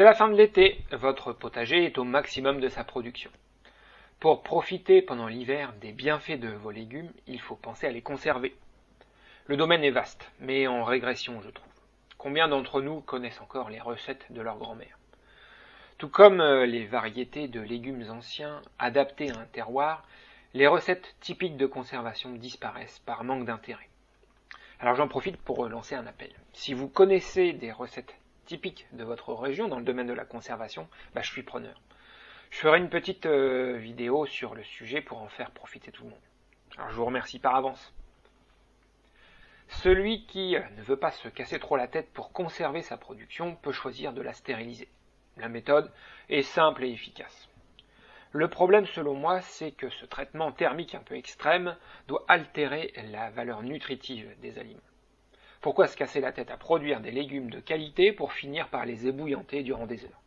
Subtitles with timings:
[0.00, 3.30] C'est la fin de l'été, votre potager est au maximum de sa production.
[4.18, 8.56] Pour profiter pendant l'hiver des bienfaits de vos légumes, il faut penser à les conserver.
[9.44, 11.68] Le domaine est vaste, mais en régression, je trouve.
[12.16, 14.96] Combien d'entre nous connaissent encore les recettes de leur grand-mère?
[15.98, 20.06] Tout comme euh, les variétés de légumes anciens adaptés à un terroir,
[20.54, 23.90] les recettes typiques de conservation disparaissent par manque d'intérêt.
[24.78, 26.30] Alors j'en profite pour lancer un appel.
[26.54, 28.14] Si vous connaissez des recettes
[28.50, 31.80] typiques de votre région dans le domaine de la conservation, bah, je suis preneur.
[32.50, 36.10] Je ferai une petite euh, vidéo sur le sujet pour en faire profiter tout le
[36.10, 36.18] monde.
[36.76, 37.94] Alors je vous remercie par avance.
[39.68, 43.54] Celui qui euh, ne veut pas se casser trop la tête pour conserver sa production
[43.54, 44.88] peut choisir de la stériliser.
[45.36, 45.92] La méthode
[46.28, 47.48] est simple et efficace.
[48.32, 51.76] Le problème selon moi, c'est que ce traitement thermique un peu extrême
[52.08, 54.80] doit altérer la valeur nutritive des aliments.
[55.60, 59.06] Pourquoi se casser la tête à produire des légumes de qualité pour finir par les
[59.06, 60.22] ébouillanter durant des heures?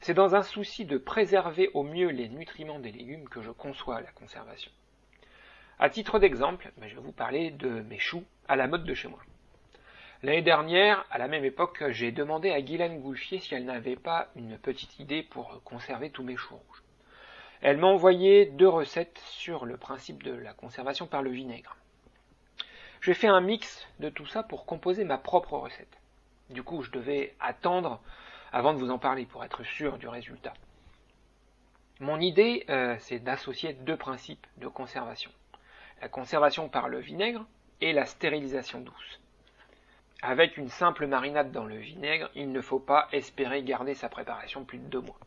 [0.00, 4.00] C'est dans un souci de préserver au mieux les nutriments des légumes que je conçois
[4.00, 4.70] la conservation.
[5.78, 8.94] À titre d'exemple, ben, je vais vous parler de mes choux à la mode de
[8.94, 9.20] chez moi.
[10.22, 14.28] L'année dernière, à la même époque, j'ai demandé à Guylaine Goulfier si elle n'avait pas
[14.36, 16.82] une petite idée pour conserver tous mes choux rouges.
[17.60, 21.76] Elle m'a envoyé deux recettes sur le principe de la conservation par le vinaigre.
[23.00, 25.98] J'ai fait un mix de tout ça pour composer ma propre recette.
[26.50, 28.00] Du coup, je devais attendre
[28.52, 30.54] avant de vous en parler pour être sûr du résultat.
[32.00, 35.30] Mon idée, euh, c'est d'associer deux principes de conservation.
[36.00, 37.44] La conservation par le vinaigre
[37.80, 39.20] et la stérilisation douce.
[40.22, 44.64] Avec une simple marinade dans le vinaigre, il ne faut pas espérer garder sa préparation
[44.64, 45.18] plus de deux mois.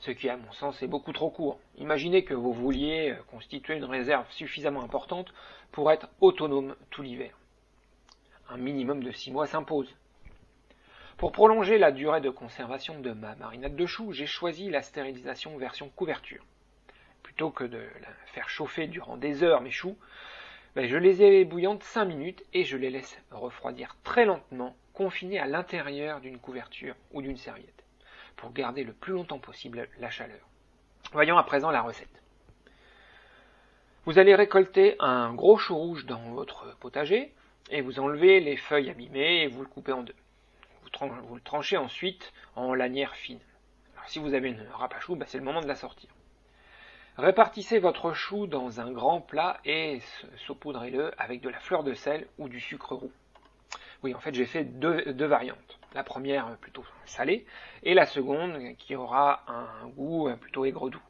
[0.00, 1.60] Ce qui, à mon sens, est beaucoup trop court.
[1.76, 5.32] Imaginez que vous vouliez constituer une réserve suffisamment importante
[5.72, 7.36] pour être autonome tout l'hiver.
[8.48, 9.94] Un minimum de six mois s'impose.
[11.18, 15.58] Pour prolonger la durée de conservation de ma marinade de choux, j'ai choisi la stérilisation
[15.58, 16.46] version couverture.
[17.22, 19.98] Plutôt que de la faire chauffer durant des heures mes choux,
[20.74, 25.38] ben, je les ai bouillantes 5 minutes et je les laisse refroidir très lentement, confinés
[25.38, 27.79] à l'intérieur d'une couverture ou d'une serviette,
[28.40, 30.40] pour garder le plus longtemps possible la chaleur.
[31.12, 32.22] Voyons à présent la recette.
[34.06, 37.34] Vous allez récolter un gros chou rouge dans votre potager
[37.68, 40.14] et vous enlevez les feuilles abîmées et vous le coupez en deux.
[41.00, 43.40] Vous, le tranchez ensuite en lanières fines.
[44.06, 46.08] Si vous avez une râpe à chou, ben, c'est le moment de la sortir.
[47.18, 50.00] Répartissez votre chou dans un grand plat et
[50.46, 53.12] saupoudrez-le avec de la fleur de sel ou du sucre roux.
[54.02, 55.78] Oui, en fait, j'ai fait deux, variantes.
[55.94, 57.44] La première plutôt salée
[57.82, 61.02] et la seconde qui aura un goût plutôt aigre-doux.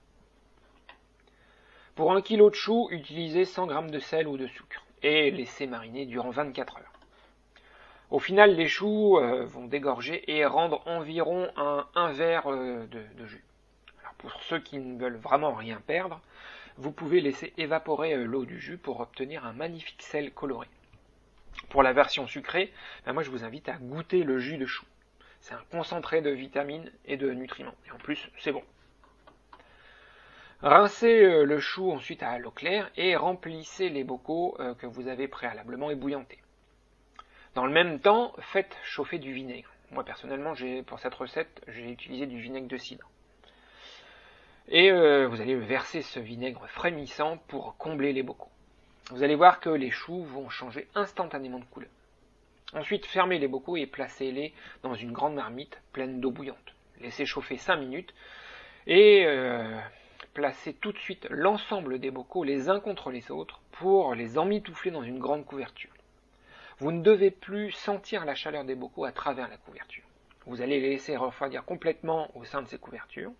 [1.94, 5.66] Pour un kilo de chou, utilisez 100 g de sel ou de sucre et laissez
[5.66, 6.92] mariner durant 24 heures.
[8.10, 13.44] Au final, les choux euh, vont dégorger et rendre environ un, verre euh, de, jus.
[14.18, 16.20] Pour ceux qui ne veulent vraiment rien perdre,
[16.76, 20.66] vous pouvez laisser évaporer euh, l'eau du jus pour obtenir un magnifique sel coloré.
[21.68, 22.72] Pour la version sucrée,
[23.04, 24.84] ben moi je vous invite à goûter le jus de chou.
[25.40, 27.74] C'est un concentré de vitamines et de nutriments.
[27.86, 28.62] Et en plus, c'est bon.
[30.62, 35.08] Rincez euh, le chou ensuite à l'eau claire et remplissez les bocaux euh, que vous
[35.08, 36.42] avez préalablement ébouillantés.
[37.54, 39.70] Dans le même temps, faites chauffer du vinaigre.
[39.90, 40.52] Moi personnellement,
[40.86, 43.08] pour cette recette, j'ai utilisé du vinaigre de cidre.
[44.68, 48.49] Et euh, vous allez verser ce vinaigre frémissant pour combler les bocaux.
[49.10, 51.90] Vous allez voir que les choux vont changer instantanément de couleur.
[52.74, 56.74] Ensuite, fermez les bocaux et placez-les dans une grande marmite pleine d'eau bouillante.
[57.00, 58.14] Laissez chauffer 5 minutes
[58.86, 59.26] et
[60.34, 64.92] placez tout de suite l'ensemble des bocaux les uns contre les autres pour les emmitoufler
[64.92, 65.90] dans une grande couverture.
[66.78, 70.04] Vous ne devez plus sentir la chaleur des bocaux à travers la couverture.
[70.50, 73.30] Vous allez les laisser refroidir complètement au sein de ces couvertures.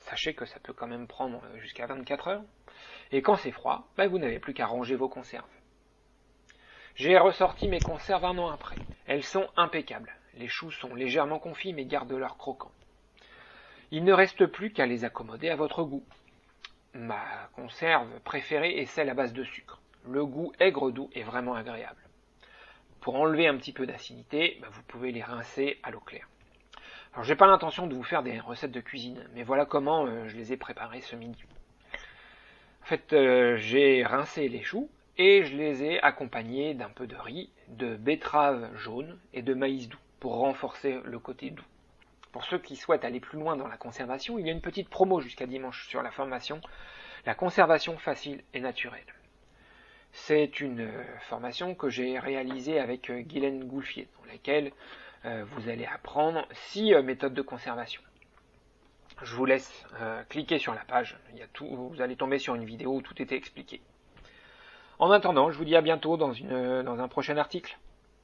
[0.00, 2.44] Sachez que ça peut quand même prendre jusqu'à 24 heures.
[3.10, 5.48] Et quand c'est froid, ben, vous n'avez plus qu'à ranger vos conserves.
[6.94, 8.76] J'ai ressorti mes conserves un an après.
[9.06, 10.14] Elles sont impeccables.
[10.34, 12.72] Les choux sont légèrement confits mais gardent leur croquant.
[13.90, 16.04] Il ne reste plus qu'à les accommoder à votre goût.
[16.92, 19.80] Ma conserve préférée est celle à base de sucre.
[20.04, 22.02] Le goût aigre-doux est vraiment agréable.
[23.00, 26.28] Pour enlever un petit peu d'acidité, bah, vous pouvez les rincer à l'eau claire.
[27.18, 30.28] Alors j'ai pas l'intention de vous faire des recettes de cuisine, mais voilà comment euh,
[30.28, 31.42] je les ai préparées ce midi.
[32.80, 37.16] En fait, euh, j'ai rincé les choux et je les ai accompagnés d'un peu de
[37.16, 41.64] riz, de betterave jaune et de maïs doux pour renforcer le côté doux.
[42.30, 44.88] Pour ceux qui souhaitent aller plus loin dans la conservation, il y a une petite
[44.88, 46.60] promo jusqu'à dimanche sur la formation
[47.26, 49.12] La conservation facile et naturelle.
[50.12, 54.70] C'est une euh, formation que j'ai réalisée avec Guylaine Goulfier, dans laquelle
[55.50, 58.02] vous allez apprendre six méthodes de conservation.
[59.22, 59.84] Je vous laisse
[60.28, 61.18] cliquer sur la page,
[61.60, 63.80] vous allez tomber sur une vidéo où tout était expliqué.
[64.98, 66.32] En attendant, je vous dis à bientôt dans
[67.00, 67.76] un prochain article.